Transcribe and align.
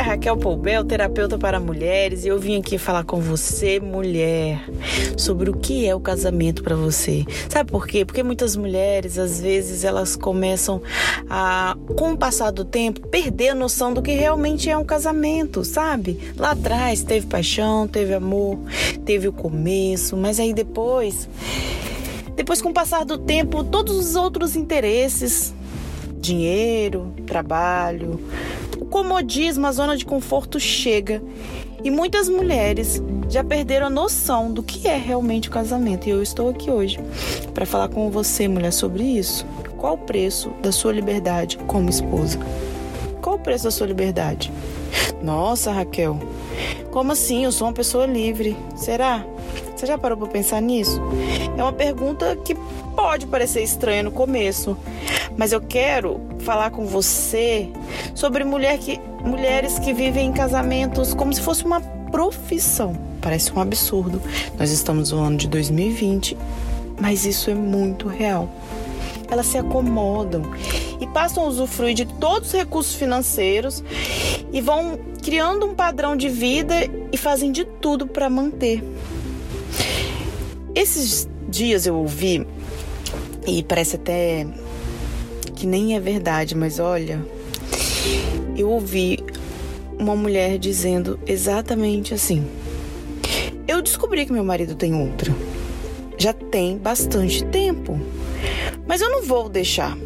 é 0.00 0.02
Raquel 0.02 0.36
Poubel, 0.38 0.82
terapeuta 0.82 1.36
para 1.36 1.60
mulheres, 1.60 2.24
e 2.24 2.28
eu 2.28 2.38
vim 2.38 2.58
aqui 2.58 2.78
falar 2.78 3.04
com 3.04 3.20
você, 3.20 3.78
mulher, 3.78 4.64
sobre 5.14 5.50
o 5.50 5.54
que 5.54 5.86
é 5.86 5.94
o 5.94 6.00
casamento 6.00 6.62
para 6.62 6.74
você. 6.74 7.24
Sabe 7.50 7.70
por 7.70 7.86
quê? 7.86 8.02
Porque 8.02 8.22
muitas 8.22 8.56
mulheres, 8.56 9.18
às 9.18 9.40
vezes, 9.40 9.84
elas 9.84 10.16
começam 10.16 10.80
a, 11.28 11.76
com 11.98 12.12
o 12.12 12.16
passar 12.16 12.50
do 12.50 12.64
tempo, 12.64 13.06
perder 13.08 13.50
a 13.50 13.54
noção 13.54 13.92
do 13.92 14.00
que 14.00 14.12
realmente 14.12 14.70
é 14.70 14.76
um 14.76 14.84
casamento, 14.84 15.64
sabe? 15.66 16.18
Lá 16.34 16.52
atrás 16.52 17.02
teve 17.02 17.26
paixão, 17.26 17.86
teve 17.86 18.14
amor, 18.14 18.58
teve 19.04 19.28
o 19.28 19.32
começo, 19.32 20.16
mas 20.16 20.40
aí 20.40 20.54
depois, 20.54 21.28
depois 22.34 22.62
com 22.62 22.70
o 22.70 22.74
passar 22.74 23.04
do 23.04 23.18
tempo, 23.18 23.62
todos 23.62 23.98
os 23.98 24.16
outros 24.16 24.56
interesses 24.56 25.52
dinheiro, 26.20 27.12
trabalho, 27.26 28.20
o 28.80 28.84
comodismo, 28.86 29.66
a 29.66 29.72
zona 29.72 29.96
de 29.96 30.04
conforto 30.04 30.58
chega 30.58 31.22
e 31.84 31.90
muitas 31.90 32.28
mulheres 32.28 33.02
já 33.28 33.44
perderam 33.44 33.86
a 33.86 33.90
noção 33.90 34.50
do 34.50 34.62
que 34.62 34.88
é 34.88 34.96
realmente 34.96 35.48
o 35.48 35.52
casamento. 35.52 36.08
E 36.08 36.10
eu 36.10 36.22
estou 36.22 36.50
aqui 36.50 36.70
hoje 36.70 36.98
para 37.54 37.66
falar 37.66 37.88
com 37.88 38.10
você, 38.10 38.48
mulher, 38.48 38.72
sobre 38.72 39.04
isso. 39.04 39.46
Qual 39.76 39.94
o 39.94 39.98
preço 39.98 40.50
da 40.62 40.72
sua 40.72 40.92
liberdade 40.92 41.58
como 41.66 41.88
esposa? 41.88 42.38
Qual 43.22 43.36
o 43.36 43.38
preço 43.38 43.64
da 43.64 43.70
sua 43.70 43.86
liberdade? 43.86 44.50
Nossa, 45.22 45.70
Raquel, 45.70 46.18
como 46.90 47.12
assim? 47.12 47.44
Eu 47.44 47.52
sou 47.52 47.66
uma 47.66 47.72
pessoa 47.72 48.06
livre. 48.06 48.56
Será? 48.76 49.24
Você 49.76 49.86
já 49.86 49.96
parou 49.96 50.18
para 50.18 50.26
pensar 50.26 50.60
nisso? 50.60 51.00
É 51.56 51.62
uma 51.62 51.72
pergunta 51.72 52.36
que 52.36 52.54
pode 52.94 53.26
parecer 53.26 53.62
estranha 53.62 54.02
no 54.02 54.10
começo, 54.10 54.76
mas 55.40 55.52
eu 55.52 55.60
quero 55.62 56.20
falar 56.40 56.70
com 56.70 56.84
você 56.84 57.70
sobre 58.14 58.44
mulher 58.44 58.76
que, 58.76 59.00
mulheres 59.24 59.78
que 59.78 59.90
vivem 59.94 60.28
em 60.28 60.32
casamentos 60.34 61.14
como 61.14 61.32
se 61.32 61.40
fosse 61.40 61.64
uma 61.64 61.80
profissão. 61.80 62.94
Parece 63.22 63.50
um 63.50 63.58
absurdo. 63.58 64.20
Nós 64.58 64.70
estamos 64.70 65.12
no 65.12 65.18
ano 65.22 65.38
de 65.38 65.48
2020, 65.48 66.36
mas 67.00 67.24
isso 67.24 67.48
é 67.48 67.54
muito 67.54 68.06
real. 68.06 68.50
Elas 69.30 69.46
se 69.46 69.56
acomodam 69.56 70.42
e 71.00 71.06
passam 71.06 71.44
a 71.44 71.46
usufruir 71.46 71.94
de 71.94 72.04
todos 72.04 72.48
os 72.48 72.54
recursos 72.54 72.94
financeiros 72.94 73.82
e 74.52 74.60
vão 74.60 74.98
criando 75.22 75.64
um 75.64 75.74
padrão 75.74 76.18
de 76.18 76.28
vida 76.28 76.74
e 77.10 77.16
fazem 77.16 77.50
de 77.50 77.64
tudo 77.64 78.06
para 78.06 78.28
manter. 78.28 78.84
Esses 80.74 81.26
dias 81.48 81.86
eu 81.86 81.96
ouvi 81.96 82.46
e 83.46 83.62
parece 83.62 83.96
até 83.96 84.46
que 85.60 85.66
nem 85.66 85.94
é 85.94 86.00
verdade, 86.00 86.54
mas 86.54 86.78
olha, 86.78 87.22
eu 88.56 88.70
ouvi 88.70 89.18
uma 89.98 90.16
mulher 90.16 90.56
dizendo 90.56 91.20
exatamente 91.26 92.14
assim: 92.14 92.46
Eu 93.68 93.82
descobri 93.82 94.24
que 94.24 94.32
meu 94.32 94.42
marido 94.42 94.74
tem 94.74 94.94
outra. 94.94 95.30
Já 96.16 96.32
tem 96.32 96.78
bastante 96.78 97.44
tempo. 97.44 98.00
Mas 98.86 99.02
eu 99.02 99.10
não 99.10 99.22
vou 99.22 99.50
deixar. 99.50 99.98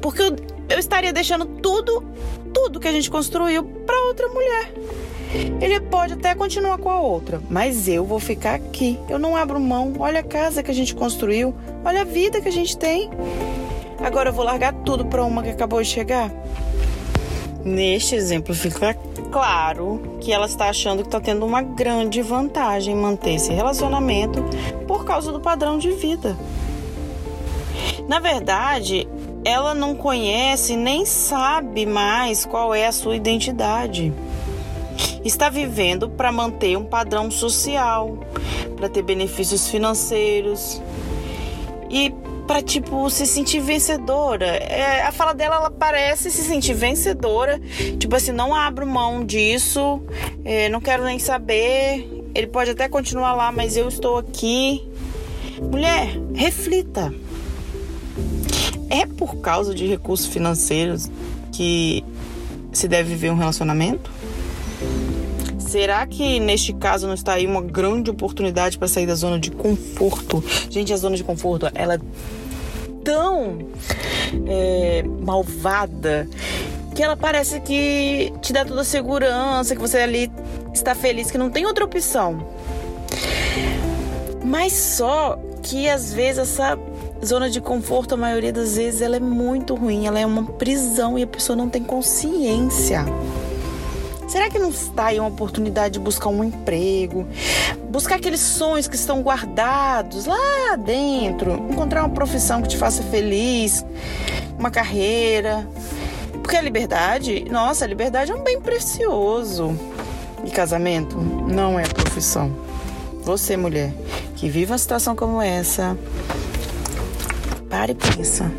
Porque 0.00 0.22
eu, 0.22 0.36
eu 0.70 0.78
estaria 0.78 1.12
deixando 1.12 1.44
tudo, 1.44 2.02
tudo 2.54 2.80
que 2.80 2.88
a 2.88 2.92
gente 2.92 3.10
construiu 3.10 3.64
para 3.64 4.06
outra 4.06 4.26
mulher. 4.28 4.72
Ele 5.60 5.80
pode 5.80 6.14
até 6.14 6.34
continuar 6.34 6.78
com 6.78 6.88
a 6.88 6.98
outra, 6.98 7.42
mas 7.50 7.88
eu 7.88 8.06
vou 8.06 8.18
ficar 8.18 8.54
aqui. 8.54 8.98
Eu 9.06 9.18
não 9.18 9.36
abro 9.36 9.60
mão. 9.60 9.92
Olha 9.98 10.20
a 10.20 10.24
casa 10.24 10.62
que 10.62 10.70
a 10.70 10.74
gente 10.74 10.94
construiu, 10.94 11.54
olha 11.84 12.00
a 12.00 12.04
vida 12.04 12.40
que 12.40 12.48
a 12.48 12.52
gente 12.52 12.74
tem. 12.74 13.10
Agora 14.02 14.30
eu 14.30 14.32
vou 14.32 14.44
largar 14.44 14.72
tudo 14.72 15.04
para 15.04 15.24
uma 15.24 15.42
que 15.42 15.50
acabou 15.50 15.80
de 15.80 15.88
chegar? 15.88 16.30
Neste 17.64 18.14
exemplo 18.14 18.54
fica 18.54 18.94
claro 19.30 20.18
que 20.20 20.32
ela 20.32 20.46
está 20.46 20.68
achando 20.68 21.02
que 21.02 21.08
está 21.08 21.20
tendo 21.20 21.46
uma 21.46 21.62
grande 21.62 22.20
vantagem 22.20 22.94
em 22.94 23.00
manter 23.00 23.34
esse 23.34 23.52
relacionamento 23.52 24.42
por 24.86 25.04
causa 25.04 25.30
do 25.30 25.40
padrão 25.40 25.78
de 25.78 25.92
vida. 25.92 26.36
Na 28.08 28.18
verdade, 28.18 29.08
ela 29.44 29.74
não 29.74 29.94
conhece 29.94 30.76
nem 30.76 31.06
sabe 31.06 31.86
mais 31.86 32.44
qual 32.44 32.74
é 32.74 32.86
a 32.86 32.92
sua 32.92 33.14
identidade 33.14 34.12
está 35.24 35.48
vivendo 35.48 36.08
para 36.08 36.32
manter 36.32 36.76
um 36.76 36.84
padrão 36.84 37.30
social, 37.30 38.18
para 38.76 38.88
ter 38.88 39.02
benefícios 39.02 39.68
financeiros 39.68 40.82
e 41.88 42.12
para 42.46 42.62
tipo 42.62 43.08
se 43.10 43.26
sentir 43.26 43.60
vencedora. 43.60 44.46
É, 44.46 45.02
a 45.02 45.12
fala 45.12 45.32
dela 45.32 45.56
ela 45.56 45.70
parece 45.70 46.30
se 46.30 46.42
sentir 46.42 46.74
vencedora, 46.74 47.60
tipo 47.98 48.14
assim, 48.14 48.32
não 48.32 48.54
abro 48.54 48.86
mão 48.86 49.24
disso, 49.24 50.02
é, 50.44 50.68
não 50.68 50.80
quero 50.80 51.04
nem 51.04 51.18
saber. 51.18 52.08
Ele 52.34 52.46
pode 52.46 52.70
até 52.70 52.88
continuar 52.88 53.34
lá, 53.34 53.52
mas 53.52 53.76
eu 53.76 53.88
estou 53.88 54.18
aqui. 54.18 54.82
Mulher, 55.60 56.18
reflita. 56.34 57.12
É 58.88 59.06
por 59.06 59.36
causa 59.36 59.74
de 59.74 59.86
recursos 59.86 60.26
financeiros 60.26 61.10
que 61.52 62.04
se 62.72 62.88
deve 62.88 63.10
viver 63.10 63.30
um 63.30 63.36
relacionamento? 63.36 64.10
Será 65.72 66.06
que 66.06 66.38
neste 66.38 66.74
caso 66.74 67.06
não 67.06 67.14
está 67.14 67.32
aí 67.32 67.46
uma 67.46 67.62
grande 67.62 68.10
oportunidade 68.10 68.76
para 68.76 68.86
sair 68.86 69.06
da 69.06 69.14
zona 69.14 69.40
de 69.40 69.50
conforto? 69.50 70.44
Gente, 70.68 70.92
a 70.92 70.96
zona 70.98 71.16
de 71.16 71.24
conforto, 71.24 71.66
ela 71.74 71.94
é 71.94 72.00
tão 73.02 73.58
é, 74.46 75.02
malvada 75.22 76.28
que 76.94 77.02
ela 77.02 77.16
parece 77.16 77.58
que 77.60 78.30
te 78.42 78.52
dá 78.52 78.66
toda 78.66 78.82
a 78.82 78.84
segurança, 78.84 79.74
que 79.74 79.80
você 79.80 79.96
ali 79.96 80.30
está 80.74 80.94
feliz, 80.94 81.30
que 81.30 81.38
não 81.38 81.48
tem 81.48 81.64
outra 81.64 81.86
opção. 81.86 82.46
Mas 84.44 84.74
só 84.74 85.38
que 85.62 85.88
às 85.88 86.12
vezes 86.12 86.50
essa 86.50 86.78
zona 87.24 87.48
de 87.48 87.62
conforto, 87.62 88.12
a 88.12 88.18
maioria 88.18 88.52
das 88.52 88.76
vezes, 88.76 89.00
ela 89.00 89.16
é 89.16 89.20
muito 89.20 89.74
ruim, 89.74 90.06
ela 90.06 90.20
é 90.20 90.26
uma 90.26 90.44
prisão 90.44 91.18
e 91.18 91.22
a 91.22 91.26
pessoa 91.26 91.56
não 91.56 91.70
tem 91.70 91.82
consciência. 91.82 93.06
Será 94.28 94.48
que 94.48 94.58
não 94.58 94.70
está 94.70 95.06
aí 95.06 95.18
uma 95.18 95.28
oportunidade 95.28 95.94
de 95.94 96.00
buscar 96.00 96.28
um 96.28 96.42
emprego? 96.42 97.26
Buscar 97.90 98.16
aqueles 98.16 98.40
sonhos 98.40 98.88
que 98.88 98.96
estão 98.96 99.20
guardados 99.20 100.26
lá 100.26 100.76
dentro? 100.76 101.54
Encontrar 101.70 102.04
uma 102.04 102.14
profissão 102.14 102.62
que 102.62 102.68
te 102.68 102.76
faça 102.76 103.02
feliz? 103.02 103.84
Uma 104.58 104.70
carreira? 104.70 105.68
Porque 106.42 106.56
a 106.56 106.62
liberdade, 106.62 107.44
nossa, 107.50 107.84
a 107.84 107.88
liberdade 107.88 108.32
é 108.32 108.34
um 108.34 108.42
bem 108.42 108.60
precioso. 108.60 109.78
E 110.44 110.50
casamento 110.50 111.16
não 111.18 111.78
é 111.78 111.84
profissão. 111.84 112.50
Você, 113.22 113.56
mulher, 113.56 113.92
que 114.36 114.48
vive 114.48 114.72
uma 114.72 114.78
situação 114.78 115.14
como 115.14 115.40
essa, 115.40 115.96
pare 117.70 117.92
e 117.92 117.94
pensa. 117.94 118.50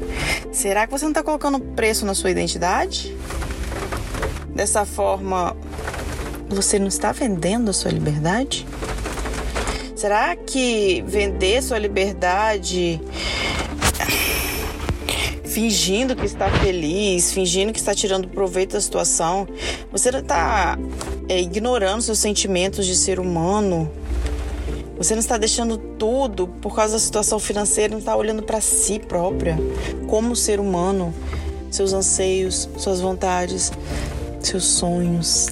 Será 0.52 0.88
que 0.88 0.92
você 0.92 1.04
não 1.04 1.12
está 1.12 1.22
colocando 1.22 1.60
preço 1.60 2.06
na 2.06 2.16
sua 2.16 2.32
identidade? 2.32 3.16
Dessa 4.56 4.86
forma, 4.86 5.56
você 6.48 6.78
não 6.78 6.88
está 6.88 7.12
vendendo 7.12 7.70
a 7.70 7.74
sua 7.74 7.92
liberdade? 7.92 8.66
Será 9.96 10.36
que 10.36 11.04
vender 11.08 11.64
sua 11.64 11.80
liberdade 11.80 13.02
fingindo 15.46 16.16
que 16.16 16.26
está 16.26 16.50
feliz, 16.50 17.32
fingindo 17.32 17.72
que 17.72 17.80
está 17.80 17.94
tirando 17.94 18.28
proveito 18.28 18.74
da 18.74 18.82
situação, 18.82 19.48
você 19.92 20.10
está 20.10 20.78
é, 21.30 21.40
ignorando 21.40 22.02
seus 22.02 22.18
sentimentos 22.18 22.88
de 22.88 22.96
ser 22.96 23.20
humano? 23.20 23.90
Você 24.98 25.14
não 25.14 25.20
está 25.20 25.38
deixando 25.38 25.78
tudo 25.78 26.48
por 26.48 26.76
causa 26.76 26.94
da 26.94 27.00
situação 27.00 27.40
financeira, 27.40 27.92
não 27.92 28.00
está 28.00 28.16
olhando 28.16 28.42
para 28.42 28.60
si 28.62 29.00
própria 29.00 29.58
como 30.08 30.36
ser 30.36 30.60
humano, 30.60 31.14
seus 31.70 31.94
anseios, 31.94 32.68
suas 32.78 33.00
vontades, 33.00 33.72
seus 34.50 34.66
sonhos. 34.66 35.48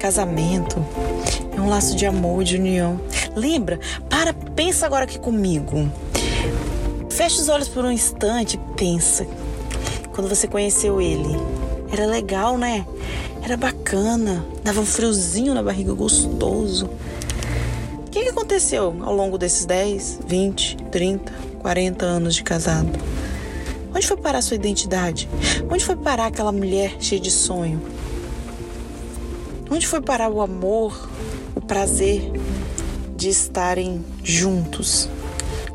Casamento 0.00 0.84
é 1.56 1.60
um 1.60 1.68
laço 1.68 1.96
de 1.96 2.06
amor, 2.06 2.44
de 2.44 2.56
união. 2.56 3.00
Lembra? 3.34 3.78
Para, 4.08 4.32
pensa 4.32 4.86
agora 4.86 5.04
aqui 5.04 5.18
comigo. 5.18 5.90
Fecha 7.10 7.40
os 7.40 7.48
olhos 7.48 7.68
por 7.68 7.84
um 7.84 7.90
instante 7.90 8.56
e 8.56 8.74
pensa. 8.76 9.26
Quando 10.12 10.28
você 10.28 10.46
conheceu 10.46 11.00
ele, 11.00 11.36
era 11.92 12.06
legal, 12.06 12.58
né? 12.58 12.84
Era 13.42 13.56
bacana, 13.56 14.44
dava 14.62 14.80
um 14.80 14.86
friozinho 14.86 15.54
na 15.54 15.62
barriga 15.62 15.92
gostoso. 15.92 16.88
O 18.06 18.10
que, 18.10 18.28
aconteceu 18.28 18.96
ao 19.02 19.14
longo 19.14 19.36
desses 19.36 19.66
10, 19.66 20.20
20, 20.26 20.76
30, 20.90 21.32
40 21.60 22.04
anos 22.04 22.34
de 22.34 22.42
casado? 22.42 22.90
Onde 23.94 24.08
foi 24.08 24.16
parar 24.16 24.42
sua 24.42 24.56
identidade? 24.56 25.28
Onde 25.70 25.84
foi 25.84 25.94
parar 25.94 26.26
aquela 26.26 26.50
mulher 26.50 26.96
cheia 26.98 27.20
de 27.20 27.30
sonho? 27.30 27.80
Onde 29.70 29.86
foi 29.86 30.00
parar 30.00 30.30
o 30.30 30.40
amor, 30.40 31.08
o 31.54 31.60
prazer 31.60 32.32
de 33.16 33.28
estarem 33.28 34.04
juntos? 34.22 35.08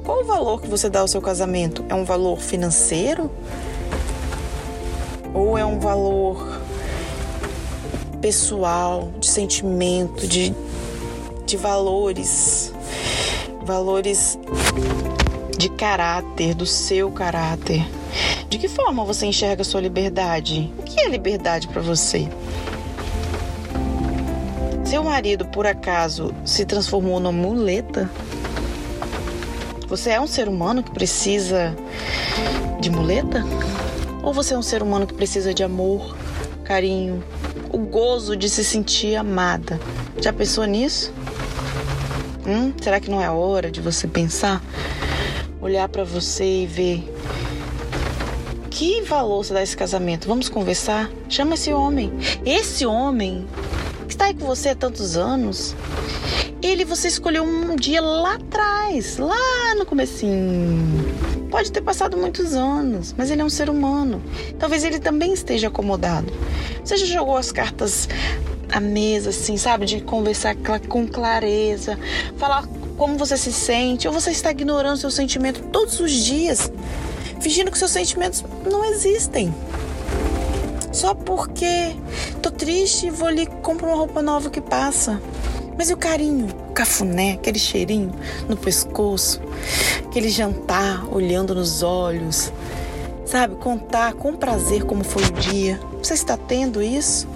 Qual 0.03 0.21
o 0.21 0.25
valor 0.25 0.61
que 0.61 0.67
você 0.67 0.89
dá 0.89 0.99
ao 0.99 1.07
seu 1.07 1.21
casamento? 1.21 1.85
É 1.87 1.95
um 1.95 2.03
valor 2.03 2.39
financeiro? 2.39 3.31
Ou 5.33 5.57
é 5.57 5.63
um 5.63 5.79
valor 5.79 6.59
pessoal, 8.19 9.13
de 9.17 9.29
sentimento, 9.29 10.27
de, 10.27 10.53
de 11.45 11.55
valores, 11.55 12.73
valores 13.63 14.37
de 15.57 15.69
caráter, 15.69 16.53
do 16.53 16.65
seu 16.65 17.09
caráter. 17.11 17.98
De 18.49 18.57
que 18.57 18.67
forma 18.67 19.05
você 19.05 19.27
enxerga 19.27 19.63
sua 19.63 19.79
liberdade? 19.79 20.73
O 20.79 20.81
que 20.81 20.99
é 20.99 21.07
liberdade 21.07 21.67
para 21.67 21.83
você? 21.83 22.27
Seu 24.83 25.03
marido, 25.03 25.45
por 25.45 25.67
acaso, 25.67 26.33
se 26.43 26.65
transformou 26.65 27.19
numa 27.19 27.31
muleta? 27.31 28.09
Você 29.87 30.09
é 30.09 30.19
um 30.19 30.25
ser 30.25 30.47
humano 30.47 30.81
que 30.81 30.89
precisa 30.89 31.75
de 32.79 32.89
muleta? 32.89 33.45
Ou 34.23 34.33
você 34.33 34.55
é 34.55 34.57
um 34.57 34.63
ser 34.63 34.81
humano 34.81 35.05
que 35.05 35.13
precisa 35.13 35.53
de 35.53 35.63
amor, 35.63 36.17
carinho, 36.63 37.23
o 37.71 37.77
gozo 37.77 38.35
de 38.35 38.49
se 38.49 38.63
sentir 38.63 39.15
amada? 39.15 39.79
Já 40.19 40.33
pensou 40.33 40.65
nisso? 40.65 41.13
Hum, 42.47 42.73
será 42.81 42.99
que 42.99 43.11
não 43.11 43.21
é 43.21 43.29
hora 43.29 43.69
de 43.69 43.79
você 43.79 44.07
pensar? 44.07 44.59
Olhar 45.61 45.87
para 45.87 46.03
você 46.03 46.63
e 46.63 46.65
ver 46.65 47.13
que 48.79 49.01
valor 49.01 49.43
você 49.43 49.53
dá 49.53 49.61
esse 49.61 49.75
casamento? 49.75 50.25
Vamos 50.25 50.47
conversar? 50.47 51.11
Chama 51.27 51.55
esse 51.55 51.73
homem. 51.73 52.13
Esse 52.45 52.85
homem 52.85 53.45
que 54.07 54.13
está 54.13 54.27
aí 54.27 54.33
com 54.33 54.45
você 54.45 54.69
há 54.69 54.75
tantos 54.75 55.17
anos, 55.17 55.75
ele 56.61 56.85
você 56.85 57.09
escolheu 57.09 57.43
um 57.43 57.75
dia 57.75 58.01
lá 58.01 58.35
atrás, 58.35 59.17
lá 59.17 59.75
no 59.77 59.85
comecinho. 59.85 60.79
Pode 61.51 61.73
ter 61.73 61.81
passado 61.81 62.15
muitos 62.15 62.53
anos, 62.53 63.13
mas 63.17 63.29
ele 63.29 63.41
é 63.41 63.43
um 63.43 63.49
ser 63.49 63.69
humano. 63.69 64.23
Talvez 64.57 64.85
ele 64.85 64.97
também 64.97 65.33
esteja 65.33 65.67
acomodado. 65.67 66.31
Você 66.81 66.95
já 66.95 67.05
jogou 67.05 67.35
as 67.35 67.51
cartas 67.51 68.07
à 68.71 68.79
mesa, 68.79 69.31
assim, 69.31 69.57
sabe? 69.57 69.85
De 69.85 69.99
conversar 69.99 70.55
com 70.87 71.05
clareza, 71.05 71.99
falar 72.37 72.65
como 72.95 73.17
você 73.17 73.35
se 73.35 73.51
sente, 73.51 74.07
ou 74.07 74.13
você 74.13 74.31
está 74.31 74.51
ignorando 74.51 74.95
seu 74.95 75.11
sentimento 75.11 75.63
todos 75.63 75.99
os 75.99 76.11
dias, 76.13 76.71
fingindo 77.39 77.71
que 77.71 77.77
seus 77.77 77.91
sentimentos 77.91 78.43
não 78.69 78.83
existem. 78.85 79.53
Só 80.91 81.13
porque 81.13 81.95
tô 82.41 82.51
triste 82.51 83.07
e 83.07 83.09
vou 83.09 83.27
ali 83.27 83.45
comprar 83.61 83.87
uma 83.87 83.97
roupa 83.97 84.21
nova 84.21 84.49
que 84.49 84.61
passa. 84.61 85.21
Mas 85.77 85.89
e 85.89 85.93
o 85.93 85.97
carinho, 85.97 86.47
o 86.69 86.73
cafuné, 86.73 87.33
aquele 87.33 87.57
cheirinho 87.57 88.11
no 88.49 88.57
pescoço, 88.57 89.39
aquele 90.05 90.27
jantar 90.29 91.07
olhando 91.09 91.55
nos 91.55 91.81
olhos, 91.83 92.51
sabe? 93.25 93.55
Contar 93.55 94.13
com 94.13 94.35
prazer 94.35 94.83
como 94.83 95.03
foi 95.05 95.23
o 95.23 95.31
dia. 95.31 95.79
Você 96.03 96.15
está 96.15 96.35
tendo 96.35 96.81
isso? 96.81 97.27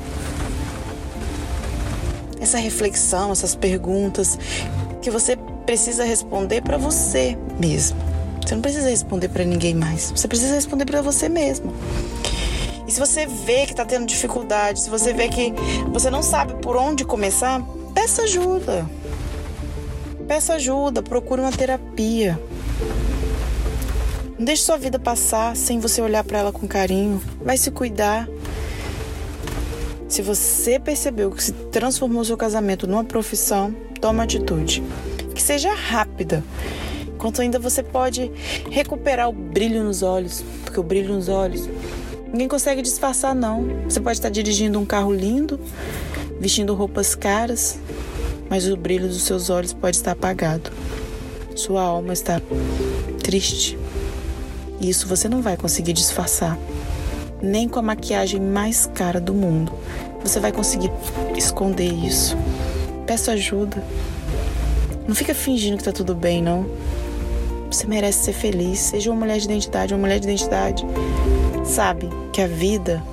Essa 2.42 2.58
reflexão, 2.58 3.32
essas 3.32 3.56
perguntas 3.56 4.38
que 5.02 5.10
você 5.10 5.38
precisa 5.66 6.04
responder 6.04 6.62
para 6.62 6.78
você 6.78 7.38
mesmo. 7.58 8.13
Você 8.46 8.56
não 8.56 8.62
precisa 8.62 8.90
responder 8.90 9.30
para 9.30 9.46
ninguém 9.46 9.74
mais. 9.74 10.12
Você 10.12 10.28
precisa 10.28 10.54
responder 10.54 10.86
para 10.86 11.02
você 11.02 11.30
mesmo. 11.30 11.74
E 12.88 12.92
se 12.92 13.00
você 13.00 13.26
vê 13.26 13.66
que 13.66 13.72
está 13.72 13.86
tendo 13.86 14.06
dificuldade, 14.06 14.82
se 14.82 14.90
você 14.90 15.14
vê 15.14 15.30
que 15.30 15.54
você 15.92 16.10
não 16.10 16.22
sabe 16.22 16.54
por 16.62 16.76
onde 16.76 17.06
começar, 17.06 17.62
peça 17.94 18.24
ajuda. 18.24 18.90
Peça 20.28 20.54
ajuda, 20.56 21.02
procure 21.02 21.42
uma 21.42 21.52
terapia. 21.52 22.40
Não 24.38 24.46
deixe 24.46 24.64
sua 24.64 24.78
vida 24.78 25.00
passar 25.00 25.56
sem 25.56 25.80
você 25.80 26.02
olhar 26.02 26.24
para 26.24 26.40
ela 26.40 26.52
com 26.52 26.68
carinho. 26.68 27.22
Vai 27.42 27.56
se 27.56 27.72
cuidar. 27.72 28.28
Se 30.10 30.22
você 30.22 30.80
percebeu 30.80 31.32
que 31.32 31.44
se 31.44 31.54
transformou 31.54 32.26
seu 32.26 32.36
casamento 32.36 32.86
numa 32.86 33.04
profissão, 33.04 33.74
toma 34.02 34.24
atitude. 34.24 34.84
Que 35.34 35.42
seja 35.42 35.74
rápida. 35.74 36.44
Enquanto 37.24 37.42
ainda 37.42 37.58
você 37.58 37.82
pode 37.82 38.30
recuperar 38.70 39.30
o 39.30 39.32
brilho 39.32 39.82
nos 39.82 40.04
olhos, 40.04 40.44
porque 40.66 40.78
o 40.78 40.84
brilho 40.84 41.14
nos 41.14 41.30
olhos 41.30 41.70
Ninguém 42.34 42.48
consegue 42.48 42.82
disfarçar, 42.82 43.36
não. 43.36 43.64
Você 43.88 44.00
pode 44.00 44.18
estar 44.18 44.30
dirigindo 44.30 44.80
um 44.80 44.86
carro 44.86 45.14
lindo, 45.14 45.60
vestindo 46.40 46.74
roupas 46.74 47.14
caras, 47.14 47.78
mas 48.50 48.68
o 48.68 48.76
brilho 48.76 49.08
dos 49.08 49.22
seus 49.22 49.52
olhos 49.52 49.72
pode 49.72 49.98
estar 49.98 50.14
apagado. 50.14 50.72
Sua 51.56 51.84
alma 51.84 52.12
está 52.12 52.42
triste. 53.22 53.78
E 54.82 54.90
isso 54.90 55.08
você 55.08 55.30
não 55.30 55.44
vai 55.44 55.56
conseguir 55.56 55.94
disfarçar. 55.94 56.58
Nem 57.40 57.70
com 57.70 57.78
a 57.78 57.84
maquiagem 57.84 58.42
mais 58.42 58.88
cara 58.88 59.22
do 59.22 59.36
mundo. 59.36 59.72
Você 60.24 60.40
vai 60.40 60.52
conseguir 60.52 60.92
esconder 61.38 61.94
isso. 61.94 62.36
Peça 63.06 63.34
ajuda. 63.34 63.84
Não 65.08 65.14
fica 65.14 65.36
fingindo 65.36 65.78
que 65.78 65.84
tá 65.84 65.92
tudo 65.92 66.16
bem, 66.16 66.42
não. 66.42 66.66
Você 67.74 67.88
merece 67.88 68.26
ser 68.26 68.34
feliz. 68.34 68.78
Seja 68.78 69.10
uma 69.10 69.22
mulher 69.22 69.40
de 69.40 69.46
identidade, 69.46 69.96
uma 69.96 70.02
mulher 70.02 70.20
de 70.20 70.28
identidade 70.28 70.86
sabe 71.66 72.08
que 72.32 72.40
a 72.40 72.46
vida 72.46 73.04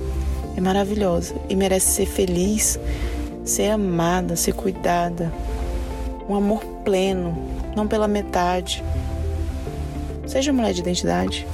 é 0.55 0.61
maravilhosa 0.61 1.35
e 1.49 1.57
merece 1.57 1.87
ser 1.93 2.07
feliz, 2.07 2.79
ser 3.43 3.71
amada, 3.71 4.37
ser 4.37 4.53
cuidada. 4.53 5.33
Um 6.29 6.35
amor 6.35 6.63
pleno, 6.85 7.35
não 7.75 7.89
pela 7.89 8.07
metade. 8.07 8.85
Seja 10.27 10.53
mulher 10.53 10.75
de 10.75 10.81
identidade. 10.81 11.47